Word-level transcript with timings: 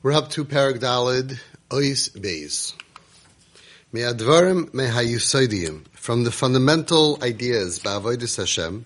We're 0.00 0.12
up 0.12 0.30
to 0.30 0.44
Parag 0.44 0.78
Dalid, 0.78 1.40
Ois 1.70 2.08
Beis. 2.10 2.72
Me'advarim 3.92 4.72
me'hayusaidim, 4.72 5.88
from 5.88 6.22
the 6.22 6.30
fundamental 6.30 7.18
ideas 7.20 7.80
ba'avoidus 7.80 8.36
Hashem, 8.36 8.84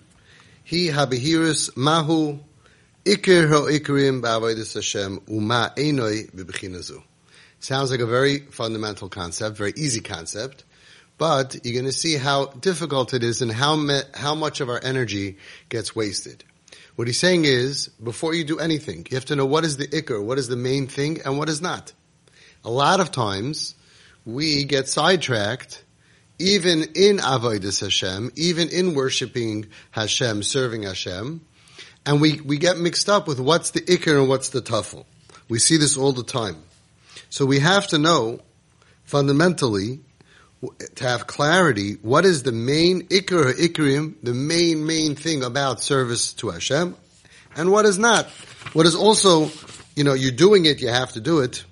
he 0.63 0.87
habihirus 0.87 1.77
mahu 1.77 2.39
ikir 3.05 3.47
ha'ikrim 3.47 4.23
ba'avoidus 4.23 4.73
Hashem 4.73 5.21
uma 5.29 5.71
enoi 5.77 6.31
b'bechinazu. 6.31 7.03
Sounds 7.59 7.91
like 7.91 7.99
a 7.99 8.07
very 8.07 8.39
fundamental 8.39 9.07
concept, 9.07 9.55
very 9.55 9.73
easy 9.77 10.01
concept, 10.01 10.63
but 11.19 11.55
you're 11.63 11.75
going 11.75 11.85
to 11.85 11.91
see 11.91 12.15
how 12.15 12.47
difficult 12.47 13.13
it 13.13 13.23
is 13.23 13.43
and 13.43 13.51
how, 13.51 13.75
me, 13.75 13.99
how 14.15 14.33
much 14.33 14.61
of 14.61 14.69
our 14.69 14.79
energy 14.83 15.37
gets 15.69 15.95
wasted. 15.95 16.43
What 16.95 17.07
he's 17.07 17.19
saying 17.19 17.45
is, 17.45 17.87
before 17.87 18.35
you 18.35 18.43
do 18.43 18.59
anything, 18.59 19.07
you 19.09 19.17
have 19.17 19.25
to 19.25 19.35
know 19.35 19.47
what 19.47 19.63
is 19.63 19.77
the 19.77 19.87
ikr, 19.87 20.23
what 20.23 20.37
is 20.37 20.47
the 20.47 20.55
main 20.55 20.87
thing, 20.87 21.21
and 21.25 21.37
what 21.39 21.49
is 21.49 21.61
not. 21.61 21.91
A 22.63 22.69
lot 22.69 22.99
of 22.99 23.11
times, 23.11 23.73
we 24.25 24.63
get 24.63 24.87
sidetracked, 24.87 25.83
even 26.37 26.83
in 26.95 27.17
avodas 27.17 27.81
Hashem, 27.81 28.31
even 28.35 28.69
in 28.69 28.93
worshiping 28.93 29.67
Hashem, 29.91 30.43
serving 30.43 30.83
Hashem, 30.83 31.41
and 32.05 32.21
we, 32.21 32.41
we 32.41 32.57
get 32.57 32.77
mixed 32.77 33.09
up 33.09 33.27
with 33.27 33.39
what's 33.39 33.71
the 33.71 33.81
ikr 33.81 34.19
and 34.19 34.29
what's 34.29 34.49
the 34.49 34.61
tofel. 34.61 35.05
We 35.49 35.59
see 35.59 35.77
this 35.77 35.97
all 35.97 36.13
the 36.13 36.23
time. 36.23 36.57
So 37.29 37.45
we 37.45 37.59
have 37.59 37.87
to 37.87 37.97
know, 37.97 38.39
fundamentally, 39.03 40.01
to 40.95 41.03
have 41.07 41.27
clarity, 41.27 41.93
what 42.01 42.25
is 42.25 42.43
the 42.43 42.51
main 42.51 43.03
ikr 43.07 43.45
or 43.45 43.53
ikrim, 43.53 44.15
the 44.23 44.33
main, 44.33 44.85
main 44.85 45.15
thing 45.15 45.43
about 45.43 45.81
service 45.81 46.33
to 46.33 46.49
Hashem, 46.49 46.95
and 47.55 47.71
what 47.71 47.85
is 47.85 47.97
not. 47.99 48.27
What 48.73 48.85
is 48.85 48.95
also, 48.95 49.51
you 49.95 50.03
know, 50.03 50.13
you're 50.13 50.31
doing 50.31 50.65
it, 50.65 50.81
you 50.81 50.89
have 50.89 51.11
to 51.13 51.21
do 51.21 51.39
it, 51.39 51.63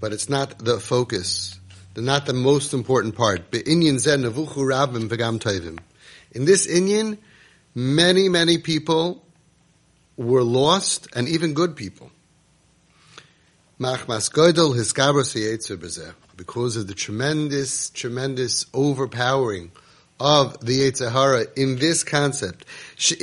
but 0.00 0.12
it's 0.12 0.28
not 0.28 0.58
the 0.58 0.78
focus, 0.78 1.58
not 1.96 2.26
the 2.26 2.32
most 2.32 2.74
important 2.74 3.16
part. 3.16 3.52
In 3.52 3.64
this 6.44 6.66
inyan, 6.66 7.18
many, 7.74 8.28
many 8.28 8.58
people 8.58 9.24
were 10.16 10.42
lost, 10.42 11.08
and 11.14 11.28
even 11.28 11.54
good 11.54 11.76
people 11.76 12.10
because 16.38 16.76
of 16.76 16.86
the 16.86 16.94
tremendous, 16.94 17.90
tremendous 17.90 18.64
overpowering 18.72 19.70
of 20.20 20.58
the 20.64 20.90
Yetzer 20.90 21.12
Hara 21.12 21.44
in 21.56 21.76
this 21.76 22.04
concept. 22.04 22.64
That 22.96 23.14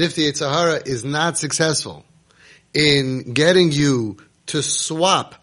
if 0.00 0.14
the 0.14 0.32
Yetzer 0.32 0.50
Hara 0.50 0.82
is 0.84 1.04
not 1.04 1.38
successful 1.38 2.04
in 2.72 3.32
getting 3.34 3.70
you 3.70 4.16
to 4.46 4.62
swap 4.62 5.36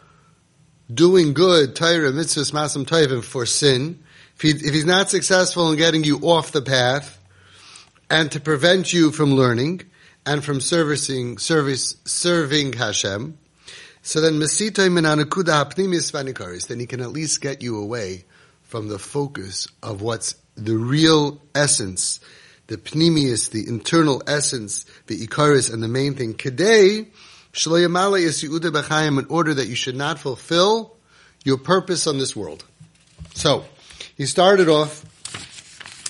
doing 0.93 1.33
good, 1.33 1.75
Torah, 1.75 2.11
mitzvahs, 2.11 2.51
masam 2.51 2.85
toivim 2.85 3.23
for 3.23 3.45
sin, 3.45 4.03
if, 4.35 4.41
he, 4.41 4.49
if 4.49 4.73
he's 4.73 4.85
not 4.85 5.09
successful 5.09 5.71
in 5.71 5.77
getting 5.77 6.03
you 6.03 6.17
off 6.19 6.51
the 6.51 6.61
path, 6.61 7.19
and 8.09 8.31
to 8.31 8.39
prevent 8.41 8.91
you 8.91 9.11
from 9.11 9.31
learning, 9.35 9.83
and 10.25 10.43
from 10.43 10.61
servicing, 10.61 11.37
service, 11.37 11.97
serving 12.05 12.73
Hashem. 12.73 13.37
So 14.03 14.21
then, 14.21 14.33
Mesito 14.33 14.87
Minanakuda 14.89 15.63
Hapnimis 15.63 16.11
Vanikaris, 16.11 16.67
then 16.67 16.79
he 16.79 16.85
can 16.85 17.01
at 17.01 17.11
least 17.11 17.41
get 17.41 17.61
you 17.61 17.79
away 17.79 18.25
from 18.63 18.87
the 18.87 18.99
focus 18.99 19.67
of 19.83 20.01
what's 20.01 20.35
the 20.55 20.75
real 20.75 21.41
essence, 21.53 22.19
the 22.67 22.77
pnimius, 22.77 23.51
the 23.51 23.67
internal 23.67 24.23
essence, 24.27 24.85
the 25.07 25.27
ikaris, 25.27 25.71
and 25.71 25.83
the 25.83 25.87
main 25.87 26.15
thing. 26.15 26.33
Kedei, 26.33 27.07
shloyamala 27.53 28.21
is 28.21 28.43
b'chayim, 28.43 29.19
in 29.19 29.25
order 29.25 29.53
that 29.53 29.67
you 29.67 29.75
should 29.75 29.95
not 29.95 30.19
fulfill 30.19 30.95
your 31.43 31.57
purpose 31.57 32.07
on 32.07 32.17
this 32.17 32.35
world. 32.35 32.63
So, 33.33 33.65
he 34.15 34.25
started 34.25 34.69
off, 34.69 35.03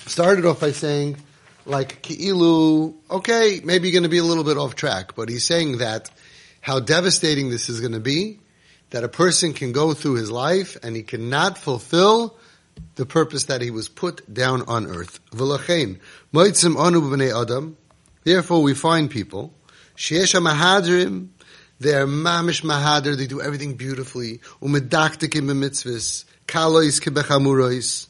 started 0.06 0.46
off 0.46 0.60
by 0.60 0.72
saying, 0.72 1.16
like 1.64 2.02
Ki'ilu, 2.02 2.94
okay, 3.10 3.60
maybe 3.64 3.88
you're 3.88 3.92
going 3.92 4.02
to 4.02 4.08
be 4.08 4.18
a 4.18 4.24
little 4.24 4.44
bit 4.44 4.58
off 4.58 4.74
track, 4.74 5.14
but 5.14 5.28
he's 5.28 5.44
saying 5.44 5.78
that 5.78 6.10
how 6.60 6.80
devastating 6.80 7.50
this 7.50 7.68
is 7.68 7.80
going 7.80 7.92
to 7.92 8.00
be, 8.00 8.40
that 8.90 9.04
a 9.04 9.08
person 9.08 9.52
can 9.52 9.72
go 9.72 9.94
through 9.94 10.14
his 10.14 10.30
life 10.30 10.76
and 10.82 10.94
he 10.94 11.02
cannot 11.02 11.58
fulfill 11.58 12.36
the 12.96 13.06
purpose 13.06 13.44
that 13.44 13.60
he 13.60 13.70
was 13.70 13.88
put 13.88 14.32
down 14.32 14.62
on 14.62 14.86
earth. 14.86 15.20
adam. 15.34 17.76
Therefore, 18.24 18.62
we 18.62 18.74
find 18.74 19.10
people. 19.10 19.54
Sheesha 19.96 20.40
mahadrim. 20.40 21.28
They're 21.80 22.06
mamish 22.06 22.62
mahadir. 22.62 23.16
They 23.16 23.26
do 23.26 23.40
everything 23.40 23.74
beautifully. 23.74 24.38
Umedaktikim 24.60 25.50
b'mitzvahs. 25.50 26.24
Kalois 26.46 27.00
kibechamurois. 27.00 28.06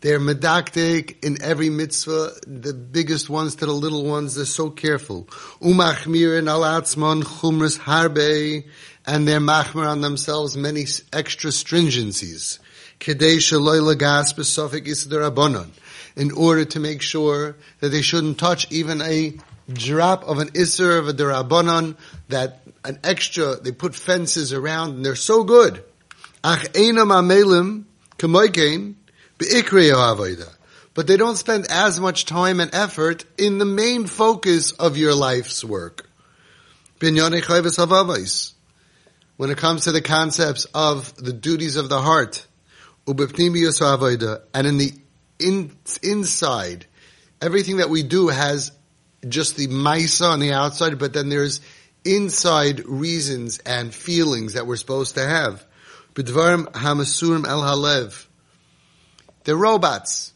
They're 0.00 0.18
medaktik 0.18 1.22
in 1.22 1.42
every 1.42 1.68
mitzvah, 1.68 2.32
the 2.46 2.72
biggest 2.72 3.28
ones 3.28 3.56
to 3.56 3.66
the 3.66 3.72
little 3.72 4.04
ones. 4.04 4.34
They're 4.34 4.46
so 4.46 4.70
careful. 4.70 5.24
Umachmirin 5.60 6.48
alatzmon 6.48 7.22
chumras 7.22 7.78
harbe, 7.78 8.64
and 9.06 9.28
they're 9.28 9.40
machmir 9.40 9.86
on 9.86 10.00
themselves 10.00 10.56
many 10.56 10.86
extra 11.12 11.50
stringencies. 11.50 12.60
Kedei 12.98 13.36
shaloi 13.36 13.94
lagas 13.94 14.34
besofik 14.34 14.86
isderabonon, 14.86 15.68
in 16.16 16.32
order 16.32 16.64
to 16.64 16.80
make 16.80 17.02
sure 17.02 17.56
that 17.80 17.90
they 17.90 18.00
shouldn't 18.00 18.38
touch 18.38 18.72
even 18.72 19.02
a 19.02 19.34
drop 19.70 20.24
of 20.24 20.38
an 20.38 20.48
isser 20.52 20.98
of 20.98 21.08
a 21.08 21.12
derabonon, 21.12 21.94
that 22.28 22.62
an 22.84 22.98
extra, 23.04 23.56
they 23.56 23.72
put 23.72 23.94
fences 23.94 24.54
around, 24.54 24.94
and 24.94 25.04
they're 25.04 25.14
so 25.14 25.44
good. 25.44 25.84
Ach 26.42 26.62
einam 26.72 27.10
amelim, 27.10 27.84
but 29.40 31.06
they 31.06 31.16
don't 31.16 31.36
spend 31.36 31.66
as 31.70 31.98
much 31.98 32.26
time 32.26 32.60
and 32.60 32.74
effort 32.74 33.24
in 33.38 33.58
the 33.58 33.64
main 33.64 34.06
focus 34.06 34.72
of 34.72 34.96
your 34.96 35.14
life's 35.14 35.64
work. 35.64 36.08
When 37.00 37.16
it 37.16 37.44
comes 39.56 39.84
to 39.84 39.92
the 39.92 40.02
concepts 40.02 40.66
of 40.66 41.16
the 41.16 41.32
duties 41.32 41.76
of 41.76 41.88
the 41.88 42.02
heart, 42.02 42.46
and 43.06 43.18
in 44.66 44.76
the 44.78 44.92
in, 45.38 45.74
inside, 46.02 46.86
everything 47.40 47.78
that 47.78 47.88
we 47.88 48.02
do 48.02 48.28
has 48.28 48.72
just 49.26 49.56
the 49.56 49.68
maisa 49.68 50.30
on 50.30 50.40
the 50.40 50.52
outside, 50.52 50.98
but 50.98 51.14
then 51.14 51.30
there's 51.30 51.62
inside 52.04 52.86
reasons 52.86 53.58
and 53.60 53.94
feelings 53.94 54.52
that 54.54 54.66
we're 54.66 54.76
supposed 54.76 55.14
to 55.14 55.26
have. 55.26 55.64
B'dvarim 56.14 56.66
hamasurim 56.72 57.46
el 57.46 57.62
halev 57.62 58.26
they're 59.50 59.56
robots. 59.56 60.32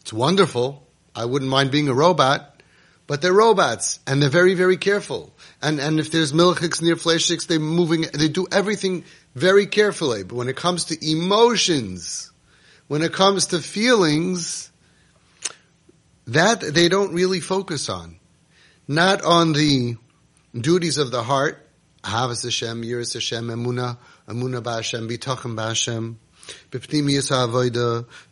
It's 0.00 0.12
wonderful. 0.12 0.84
I 1.14 1.24
wouldn't 1.24 1.48
mind 1.48 1.70
being 1.70 1.86
a 1.86 1.94
robot, 1.94 2.60
but 3.06 3.22
they're 3.22 3.32
robots 3.32 4.00
and 4.08 4.20
they're 4.20 4.28
very, 4.28 4.54
very 4.54 4.76
careful. 4.76 5.32
And, 5.62 5.78
and 5.78 6.00
if 6.00 6.10
there's 6.10 6.32
milchiks 6.32 6.82
near 6.82 6.96
fleshiks, 6.96 7.46
they're 7.46 7.60
moving, 7.60 8.06
they 8.12 8.26
do 8.26 8.48
everything 8.50 9.04
very 9.36 9.68
carefully. 9.68 10.24
But 10.24 10.34
when 10.34 10.48
it 10.48 10.56
comes 10.56 10.86
to 10.86 10.98
emotions, 11.08 12.32
when 12.88 13.02
it 13.02 13.12
comes 13.12 13.46
to 13.46 13.60
feelings, 13.60 14.72
that 16.26 16.60
they 16.60 16.88
don't 16.88 17.14
really 17.14 17.38
focus 17.38 17.88
on. 17.88 18.18
Not 18.88 19.22
on 19.22 19.52
the 19.52 19.94
duties 20.60 20.98
of 20.98 21.12
the 21.12 21.22
heart, 21.22 21.64
Havas 22.04 22.42
Hashem, 22.42 22.82
Yiras 22.82 23.14
Hashem, 23.14 23.46
Emuna, 23.46 23.96
Emuna 24.26 24.60
Ba'Hashem, 24.60 25.08
Bitachon 25.08 25.54
Ba'Hashem, 25.54 26.16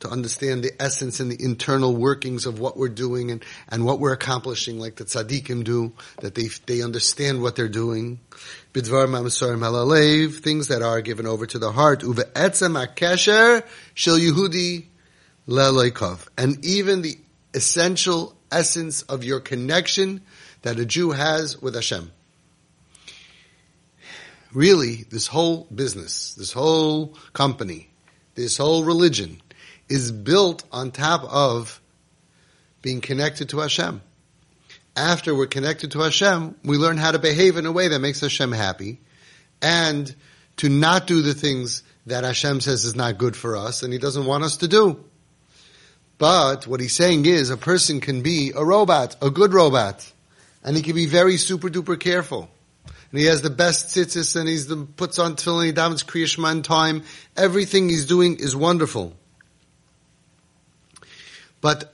to 0.01 0.09
understand 0.09 0.65
the 0.65 0.73
essence 0.81 1.21
and 1.21 1.31
the 1.31 1.43
internal 1.43 1.95
workings 1.97 2.47
of 2.47 2.59
what 2.59 2.77
we're 2.77 2.89
doing 2.89 3.31
and, 3.31 3.45
and 3.69 3.85
what 3.85 4.01
we're 4.01 4.13
accomplishing, 4.13 4.79
like 4.79 4.97
the 4.97 5.05
tzaddikim 5.05 5.65
do, 5.65 5.93
that 6.21 6.35
they, 6.35 6.49
they 6.67 6.83
understand 6.83 7.43
what 7.43 7.57
they're 7.57 7.69
doing. 7.69 8.21
Things 8.73 10.69
that 10.69 10.83
are 10.83 11.01
given 11.01 11.27
over 11.27 11.47
to 11.47 11.59
the 11.59 11.73
heart. 11.73 12.03
And 16.39 16.65
even 16.65 17.03
the 17.03 17.19
essential 17.55 18.37
essence 18.51 19.03
of 19.03 19.25
your 19.25 19.41
connection 19.41 20.21
that 20.63 20.79
a 20.79 20.87
Jew 20.87 21.11
has 21.11 21.61
with 21.61 21.75
Hashem 21.75 22.13
really, 24.55 25.05
this 25.11 25.27
whole 25.27 25.67
business, 25.75 26.35
this 26.35 26.53
whole 26.53 27.17
company, 27.33 27.92
this 28.35 28.57
whole 28.57 28.85
religion 28.85 29.41
is 29.89 30.11
built 30.11 30.65
on 30.73 30.91
top 30.91 31.25
of 31.25 31.81
being 32.81 33.01
connected 33.01 33.51
to 33.51 33.59
Hashem. 33.61 34.01
After 34.97 35.35
we're 35.35 35.47
connected 35.47 35.93
to 35.93 36.01
Hashem, 36.01 36.57
we 36.65 36.77
learn 36.77 36.97
how 36.97 37.13
to 37.13 37.19
behave 37.19 37.57
in 37.57 37.67
a 37.67 37.73
way 37.73 37.89
that 37.89 38.01
makes 38.01 38.21
Hashem 38.21 38.53
happy 38.53 39.01
and 39.61 40.15
to 40.59 40.69
not 40.69 41.07
do 41.07 41.23
the 41.23 41.35
things 41.35 41.83
that 42.07 42.25
Hashem 42.25 42.61
says 42.61 42.85
is 42.85 42.95
not 42.95 43.19
good 43.19 43.37
for 43.37 43.57
us 43.57 43.83
and 43.83 43.93
He 43.93 43.99
doesn't 43.99 44.27
want 44.27 44.45
us 44.45 44.59
to 44.59 44.69
do. 44.69 45.05
But 46.23 46.69
what 46.69 46.79
he's 46.79 46.95
saying 46.95 47.27
is 47.27 47.51
a 47.51 47.57
person 47.57 48.01
can 48.01 48.23
be 48.23 48.53
a 48.55 48.65
robot, 48.65 49.17
a 49.21 49.29
good 49.29 49.53
robot, 49.53 50.13
and 50.63 50.77
he 50.77 50.83
can 50.85 50.95
be 50.95 51.07
very 51.07 51.37
super 51.37 51.69
duper 51.69 51.99
careful. 51.99 52.49
And 53.13 53.21
he 53.21 53.27
has 53.27 53.43
the 53.43 53.51
best 53.51 53.89
tzitzis 53.89 54.35
and 54.37 54.49
he's 54.49 54.67
the, 54.67 54.77
puts 54.77 55.19
on 55.19 55.37
tefillin, 55.37 55.67
he 55.67 55.73
davens 55.73 56.05
kriyashman 56.05 56.65
time. 56.65 57.05
Everything 57.37 57.91
he's 57.91 58.07
doing 58.07 58.39
is 58.39 58.57
wonderful. 58.57 59.15
But 61.61 61.93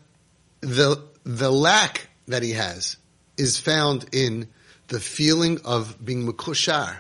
the, 0.60 1.02
the 1.24 1.50
lack 1.50 2.08
that 2.28 2.44
he 2.44 2.52
has 2.52 2.96
is 3.36 3.58
found 3.58 4.06
in 4.12 4.48
the 4.86 5.00
feeling 5.00 5.60
of 5.64 6.02
being 6.02 6.24
mukushar, 6.24 6.96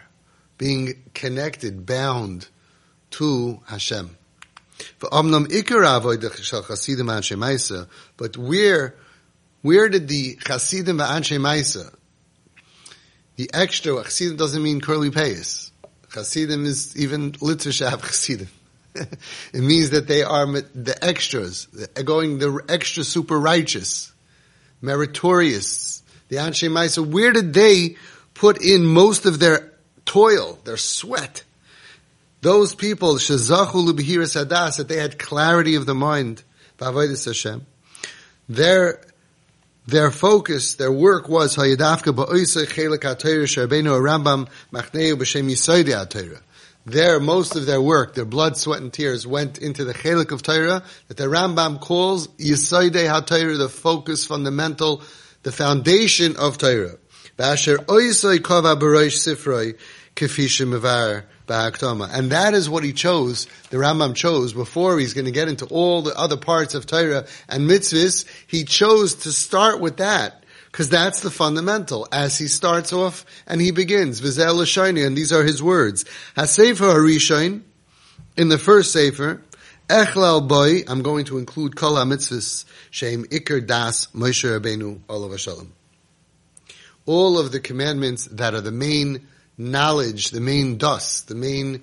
being 0.58 1.02
connected, 1.14 1.86
bound 1.86 2.48
to 3.12 3.60
Hashem. 3.66 4.16
But 5.00 5.12
where, 8.36 8.94
where 9.62 9.88
did 9.88 10.08
the 10.08 10.36
Chasidim 10.36 10.98
v'Anshe 10.98 11.38
Maisa, 11.38 11.94
the 13.38 13.48
extra, 13.54 14.02
Chasidim 14.02 14.36
doesn't 14.36 14.60
mean 14.60 14.80
curly 14.80 15.10
payas. 15.10 15.70
Chasidim 16.12 16.64
is 16.66 16.96
even 16.96 17.30
Litzushav 17.32 18.02
Chasidim. 18.02 18.48
it 18.96 19.10
means 19.54 19.90
that 19.90 20.08
they 20.08 20.24
are 20.24 20.44
the 20.44 20.96
extras, 21.00 21.66
going 22.04 22.40
the 22.40 22.60
extra 22.68 23.04
super 23.04 23.38
righteous, 23.38 24.12
meritorious, 24.82 26.02
the 26.28 26.36
Anshe 26.36 26.68
Maisa. 26.68 27.06
Where 27.06 27.32
did 27.32 27.54
they 27.54 27.96
put 28.34 28.60
in 28.60 28.84
most 28.84 29.24
of 29.24 29.38
their 29.38 29.72
toil, 30.04 30.58
their 30.64 30.76
sweat? 30.76 31.44
Those 32.40 32.74
people, 32.74 33.14
Shazachu 33.14 33.86
Lubihiris 33.86 34.44
Hadas, 34.44 34.78
that 34.78 34.88
they 34.88 34.96
had 34.96 35.16
clarity 35.16 35.76
of 35.76 35.86
the 35.86 35.94
mind, 35.94 36.42
Ba'avoidis 36.78 37.26
Hashem, 37.26 37.64
their, 38.48 39.00
their 39.88 40.10
focus, 40.10 40.74
their 40.74 40.92
work 40.92 41.30
was 41.30 41.56
Hayadafka 41.56 42.14
Ba'oisa 42.14 42.66
Chelik 42.66 42.98
HaTorah 42.98 43.44
Sharbenu 43.44 43.98
Rambam 43.98 44.46
Machneu 44.70 45.14
B'Shem 45.14 45.48
HaTorah. 45.48 46.42
There, 46.84 47.18
most 47.18 47.56
of 47.56 47.64
their 47.64 47.80
work, 47.80 48.14
their 48.14 48.26
blood, 48.26 48.58
sweat, 48.58 48.82
and 48.82 48.92
tears 48.92 49.26
went 49.26 49.56
into 49.56 49.86
the 49.86 49.94
chelik 49.94 50.30
of 50.30 50.42
Torah 50.42 50.82
that 51.08 51.16
the 51.16 51.24
Rambam 51.24 51.80
calls 51.80 52.28
Yisoidei 52.28 53.08
HaTorah, 53.08 53.56
the 53.56 53.70
focus, 53.70 54.26
fundamental, 54.26 55.02
the 55.42 55.52
foundation 55.52 56.36
of 56.36 56.58
Torah. 56.58 56.96
Ba'asher 57.38 57.78
oisoi 57.86 58.40
kova 58.40 58.78
b'roish 58.78 59.16
sifroi 59.16 59.78
and 61.50 62.30
that 62.32 62.54
is 62.54 62.68
what 62.68 62.84
he 62.84 62.92
chose, 62.92 63.46
the 63.70 63.76
Rambam 63.76 64.14
chose, 64.14 64.52
before 64.52 64.98
he's 64.98 65.14
going 65.14 65.24
to 65.24 65.30
get 65.30 65.48
into 65.48 65.66
all 65.66 66.02
the 66.02 66.16
other 66.18 66.36
parts 66.36 66.74
of 66.74 66.86
Torah 66.86 67.26
and 67.48 67.68
mitzvahs, 67.68 68.24
he 68.46 68.64
chose 68.64 69.14
to 69.14 69.32
start 69.32 69.80
with 69.80 69.98
that. 69.98 70.44
Because 70.70 70.90
that's 70.90 71.22
the 71.22 71.30
fundamental. 71.30 72.06
As 72.12 72.36
he 72.36 72.46
starts 72.46 72.92
off 72.92 73.24
and 73.46 73.60
he 73.60 73.70
begins, 73.70 74.20
Vizel 74.20 74.54
Lashani, 74.54 75.06
and 75.06 75.16
these 75.16 75.32
are 75.32 75.42
his 75.42 75.62
words. 75.62 76.04
Harishain, 76.36 77.62
in 78.36 78.48
the 78.48 78.58
first 78.58 78.92
Sefer, 78.92 79.40
Echlal 79.88 80.46
Boy, 80.46 80.84
I'm 80.86 81.02
going 81.02 81.24
to 81.24 81.38
include 81.38 81.74
Kol 81.74 81.94
HaMitzvahs, 81.94 82.66
Shem 82.90 83.24
Iker 83.24 83.66
Das, 83.66 84.08
Moshe 84.08 84.44
Rabbeinu. 84.44 85.00
All 87.06 87.38
of 87.38 87.50
the 87.50 87.60
commandments 87.60 88.26
that 88.26 88.52
are 88.54 88.60
the 88.60 88.70
main 88.70 89.26
knowledge, 89.58 90.30
the 90.30 90.40
main 90.40 90.78
dust, 90.78 91.28
the 91.28 91.34
main 91.34 91.82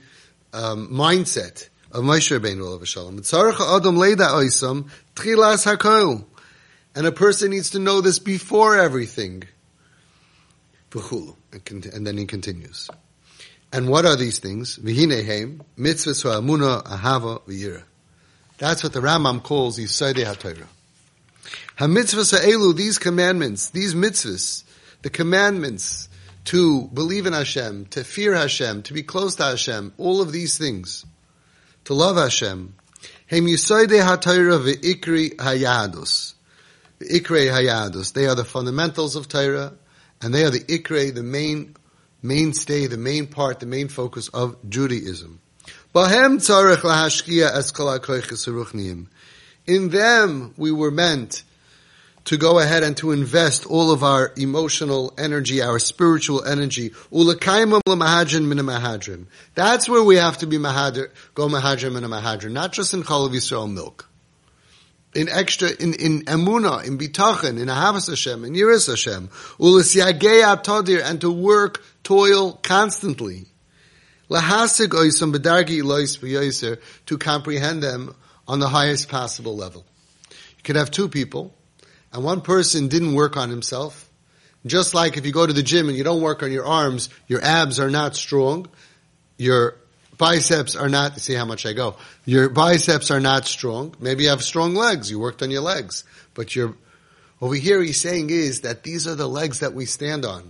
um, 0.54 0.88
mindset 0.90 1.70
of 1.92 2.04
Moshe 2.04 2.38
Rabbeinu 2.38 2.62
Olav 2.62 2.88
Shalom. 2.88 3.18
Adam 3.18 3.96
Oisam. 3.98 4.90
And 6.96 7.08
a 7.08 7.12
person 7.12 7.52
needs 7.52 7.72
to 7.72 7.80
know 7.80 8.02
this 8.02 8.20
before 8.20 8.78
everything. 8.78 9.44
And 10.94 12.08
then 12.08 12.18
he 12.18 12.26
continues. 12.26 12.90
And 13.74 13.90
what 13.90 14.06
are 14.06 14.16
these 14.16 14.40
things? 14.40 14.78
Vihinehem, 14.78 15.60
mitzvahs 15.78 16.24
ha'amuna, 16.24 16.84
ahava, 16.84 17.42
v'yira. 17.42 17.84
That's 18.58 18.84
what 18.84 18.94
the 18.94 19.02
Rambam 19.02 19.44
calls 19.44 19.78
Yisodei 19.78 20.24
HaTorah. 20.24 20.68
Ha-mitzvahs 21.78 22.40
ha'elu, 22.40 22.74
these 22.74 22.98
commandments, 22.98 23.70
these 23.72 23.94
mitzvahs, 23.94 24.64
the 25.02 25.10
commandments, 25.10 26.08
to 26.46 26.84
believe 26.94 27.26
in 27.26 27.34
Hashem, 27.34 27.86
to 27.88 28.04
fear 28.04 28.34
Hashem, 28.34 28.84
to 28.84 28.94
be 28.94 29.04
close 29.04 29.36
to 29.36 29.44
Hashem, 29.44 29.94
all 29.98 30.22
of 30.22 30.32
these 30.32 30.58
things, 30.58 31.06
to 31.86 31.94
love 31.94 32.18
Hashem. 32.18 32.76
Hem 33.28 33.46
yisoide 33.46 34.02
ha-Torah 34.02 34.60
ve'ikri 34.60 35.36
hayadus. 35.36 36.36
Ikre 37.00 37.52
hayadus. 37.52 38.14
They 38.14 38.28
are 38.28 38.36
the 38.36 38.46
fundamentals 38.46 39.16
of 39.16 39.28
Torah, 39.28 39.74
and 40.22 40.34
they 40.34 40.44
are 40.44 40.50
the 40.50 40.60
ikre, 40.60 41.14
the 41.14 41.24
main 41.24 41.76
mainstay, 42.24 42.88
the 42.88 42.98
main 42.98 43.28
part, 43.28 43.60
the 43.60 43.66
main 43.66 43.88
focus 43.88 44.30
of 44.30 44.58
Judaism. 44.70 45.40
In 49.68 49.90
them 49.90 50.54
we 50.58 50.72
were 50.72 50.92
meant 50.92 51.44
to 52.26 52.38
go 52.38 52.60
ahead 52.60 52.84
and 52.84 52.98
to 52.98 53.12
invest 53.12 53.66
all 53.68 53.92
of 53.92 54.04
our 54.04 54.34
emotional 54.36 55.14
energy, 55.18 55.62
our 55.62 55.80
spiritual 55.80 56.44
energy. 56.44 56.92
That's 57.12 57.40
where 59.90 60.04
we 60.04 60.16
have 60.16 60.38
to 60.40 60.48
be 60.48 60.58
mahadr, 60.58 61.10
go 61.36 61.48
mahadrim 61.48 61.96
and 61.96 62.06
a 62.06 62.10
mahadrim, 62.10 62.52
not 62.52 62.74
just 62.74 62.94
in 62.94 63.04
Chalav 63.04 63.30
Yisrael 63.30 63.72
milk. 63.72 64.10
In 65.14 65.30
extra, 65.30 65.70
in, 65.70 65.94
in 65.94 66.26
emuna, 66.26 66.86
in 66.86 66.98
bitachon, 66.98 67.62
in 67.62 67.70
ahavas 67.70 68.10
Hashem, 68.10 68.44
in 68.44 68.54
yiras 68.54 68.90
Hashem, 68.90 69.30
tadir, 69.60 71.02
and 71.06 71.22
to 71.22 71.32
work, 71.32 71.82
toil 72.04 72.54
constantly. 72.54 73.46
Lahasig 74.30 74.88
oisam 74.88 75.34
bedargi 75.34 75.84
lois 75.84 76.18
to 77.06 77.18
comprehend 77.18 77.84
them 77.84 78.16
on 78.48 78.60
the 78.60 78.68
highest 78.68 79.08
possible 79.08 79.56
level. 79.56 79.86
You 80.30 80.64
could 80.64 80.76
have 80.76 80.92
two 80.92 81.08
people, 81.08 81.54
and 82.16 82.24
one 82.24 82.40
person 82.40 82.88
didn't 82.88 83.14
work 83.14 83.36
on 83.36 83.50
himself, 83.50 84.10
just 84.66 84.94
like 84.94 85.18
if 85.18 85.26
you 85.26 85.34
go 85.34 85.46
to 85.46 85.52
the 85.52 85.62
gym 85.62 85.90
and 85.90 85.98
you 85.98 86.06
don't 86.06 86.22
work 86.22 86.44
on 86.44 86.52
your 86.52 86.66
arms, 86.66 87.10
your 87.28 87.44
abs 87.44 87.78
are 87.78 87.90
not 87.90 88.16
strong, 88.16 88.68
your 89.38 89.76
biceps 90.18 90.78
are 90.78 90.88
not, 90.88 91.20
see 91.20 91.34
how 91.34 91.44
much 91.44 91.66
I 91.66 91.74
go, 91.74 91.98
your 92.24 92.48
biceps 92.48 93.12
are 93.12 93.20
not 93.20 93.46
strong. 93.46 93.96
Maybe 94.00 94.24
you 94.24 94.30
have 94.30 94.42
strong 94.42 94.76
legs, 94.76 95.12
you 95.12 95.20
worked 95.20 95.44
on 95.44 95.52
your 95.52 95.62
legs, 95.62 96.06
but 96.34 96.56
your, 96.56 96.78
over 97.42 97.56
here 97.56 97.82
he's 97.82 98.00
saying 98.00 98.30
is 98.30 98.62
that 98.62 98.84
these 98.84 99.08
are 99.08 99.16
the 99.16 99.28
legs 99.28 99.60
that 99.60 99.74
we 99.74 99.86
stand 99.86 100.24
on. 100.24 100.50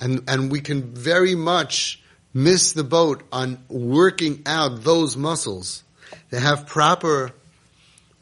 And, 0.00 0.24
and 0.26 0.50
we 0.50 0.60
can 0.60 0.82
very 0.92 1.36
much 1.36 2.02
miss 2.34 2.72
the 2.72 2.82
boat 2.82 3.22
on 3.30 3.62
working 3.68 4.42
out 4.44 4.82
those 4.82 5.16
muscles. 5.16 5.84
They 6.30 6.40
have 6.40 6.66
proper 6.66 7.32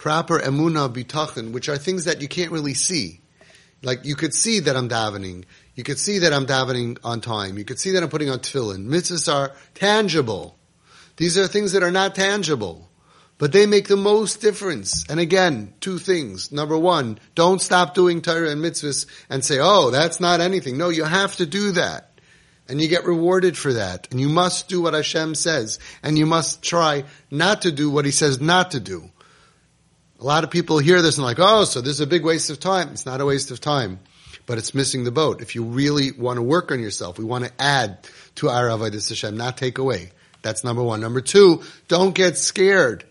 proper 0.07 0.39
emuna 0.39 0.89
bitachon, 0.89 1.51
which 1.51 1.69
are 1.69 1.77
things 1.77 2.05
that 2.05 2.23
you 2.23 2.29
can't 2.29 2.53
really 2.53 2.75
see. 2.75 3.21
Like 3.83 4.05
you 4.05 4.15
could 4.15 4.33
see 4.33 4.61
that 4.61 4.77
I'm 4.77 4.89
davening. 4.89 5.47
You 5.75 5.83
could 5.83 5.99
see 5.99 6.21
that 6.21 6.33
I'm 6.33 6.47
davening 6.47 6.99
on 7.03 7.21
time. 7.21 7.59
You 7.59 7.65
could 7.65 7.81
see 7.81 7.91
that 7.91 8.05
I'm 8.05 8.09
putting 8.09 8.31
on 8.31 8.39
tefillin. 8.39 8.87
Mitzvahs 8.87 9.27
are 9.35 9.51
tangible. 9.75 10.57
These 11.17 11.37
are 11.37 11.49
things 11.49 11.73
that 11.73 11.83
are 11.83 11.91
not 11.91 12.15
tangible. 12.15 12.89
But 13.39 13.51
they 13.51 13.67
make 13.67 13.89
the 13.89 13.97
most 13.97 14.41
difference. 14.41 15.05
And 15.11 15.19
again, 15.19 15.75
two 15.81 15.99
things. 15.99 16.53
Number 16.53 16.79
one, 16.79 17.19
don't 17.35 17.61
stop 17.61 17.95
doing 17.95 18.23
Torah 18.23 18.53
and 18.53 18.63
mitzvahs 18.63 19.07
and 19.29 19.45
say, 19.45 19.59
oh, 19.61 19.91
that's 19.91 20.21
not 20.21 20.41
anything. 20.41 20.79
No, 20.79 20.89
you 20.89 21.03
have 21.03 21.35
to 21.39 21.47
do 21.47 21.73
that. 21.73 22.21
And 22.69 22.81
you 22.81 22.87
get 22.87 23.07
rewarded 23.07 23.59
for 23.59 23.73
that. 23.73 24.07
And 24.13 24.21
you 24.21 24.29
must 24.29 24.69
do 24.69 24.83
what 24.83 24.95
Hashem 24.95 25.35
says. 25.35 25.81
And 26.05 26.17
you 26.17 26.27
must 26.27 26.63
try 26.63 27.03
not 27.29 27.63
to 27.63 27.73
do 27.73 27.91
what 27.91 28.05
He 28.05 28.13
says 28.13 28.41
not 28.41 28.71
to 28.71 28.79
do. 28.79 29.11
A 30.18 30.25
lot 30.25 30.44
of 30.44 30.50
people 30.50 30.78
hear 30.78 31.02
this 31.02 31.18
and 31.18 31.26
like, 31.26 31.38
oh, 31.38 31.64
so 31.64 31.80
this 31.80 31.92
is 31.92 32.00
a 32.00 32.06
big 32.06 32.25
waste 32.25 32.49
of 32.49 32.58
time. 32.58 32.88
It's 32.90 33.04
not 33.04 33.20
a 33.20 33.26
waste 33.26 33.50
of 33.50 33.61
time, 33.61 34.00
but 34.46 34.56
it's 34.56 34.75
missing 34.75 35.04
the 35.04 35.11
boat. 35.11 35.42
If 35.42 35.54
you 35.54 35.64
really 35.64 36.12
want 36.12 36.38
to 36.38 36.42
work 36.42 36.73
on 36.73 36.80
yourself, 36.80 37.18
we 37.18 37.25
want 37.25 37.44
to 37.44 37.52
add 37.58 37.99
to 38.37 38.49
our 38.49 38.68
Avodah 38.68 39.08
Hashem, 39.08 39.37
not 39.37 39.58
take 39.58 39.78
away. 39.78 40.11
That's 40.40 40.64
number 40.64 40.82
one. 40.82 41.00
Number 41.00 41.20
two, 41.20 41.62
don't 41.88 42.14
get 42.14 42.38
scared. 42.38 43.04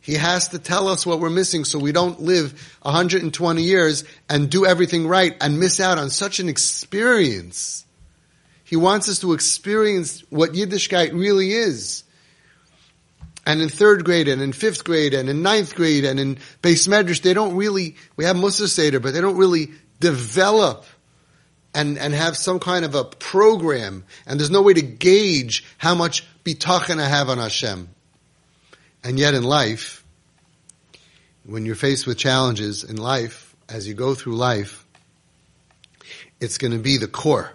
He 0.00 0.14
has 0.14 0.48
to 0.48 0.58
tell 0.58 0.88
us 0.88 1.06
what 1.06 1.20
we're 1.20 1.30
missing 1.30 1.64
so 1.64 1.78
we 1.78 1.92
don't 1.92 2.20
live 2.20 2.52
120 2.82 3.62
years 3.62 4.04
and 4.28 4.50
do 4.50 4.66
everything 4.66 5.06
right 5.06 5.34
and 5.40 5.58
miss 5.58 5.80
out 5.80 5.98
on 5.98 6.10
such 6.10 6.40
an 6.40 6.48
experience. 6.48 7.84
He 8.64 8.76
wants 8.76 9.08
us 9.08 9.20
to 9.20 9.32
experience 9.32 10.22
what 10.30 10.52
Yiddishkeit 10.52 11.12
really 11.12 11.52
is 11.52 12.04
and 13.46 13.60
in 13.60 13.68
third 13.68 14.04
grade 14.04 14.28
and 14.28 14.40
in 14.40 14.52
fifth 14.52 14.84
grade 14.84 15.14
and 15.14 15.28
in 15.28 15.42
ninth 15.42 15.74
grade 15.74 16.04
and 16.04 16.18
in 16.18 16.36
beis 16.62 16.88
medrash, 16.88 17.22
they 17.22 17.34
don't 17.34 17.56
really, 17.56 17.96
we 18.16 18.24
have 18.24 18.36
Mussar 18.36 18.68
Seder, 18.68 19.00
but 19.00 19.12
they 19.12 19.20
don't 19.20 19.36
really 19.36 19.70
develop 20.00 20.84
and, 21.74 21.98
and 21.98 22.14
have 22.14 22.36
some 22.36 22.60
kind 22.60 22.84
of 22.84 22.94
a 22.94 23.04
program 23.04 24.04
and 24.26 24.38
there's 24.38 24.50
no 24.50 24.62
way 24.62 24.74
to 24.74 24.82
gauge 24.82 25.64
how 25.78 25.94
much 25.94 26.26
bitachon 26.44 27.00
I 27.00 27.08
have 27.08 27.28
on 27.28 27.38
Hashem. 27.38 27.88
And 29.02 29.18
yet 29.18 29.34
in 29.34 29.42
life, 29.42 30.04
when 31.44 31.66
you're 31.66 31.74
faced 31.74 32.06
with 32.06 32.16
challenges 32.16 32.84
in 32.84 32.96
life, 32.96 33.54
as 33.68 33.86
you 33.86 33.94
go 33.94 34.14
through 34.14 34.36
life, 34.36 34.86
it's 36.40 36.58
going 36.58 36.72
to 36.72 36.78
be 36.78 36.96
the 36.96 37.06
core. 37.06 37.52